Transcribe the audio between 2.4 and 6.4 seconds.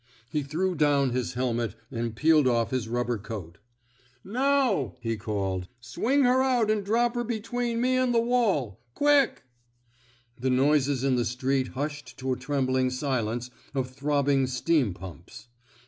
off his rubber coat. Now! he called. Swing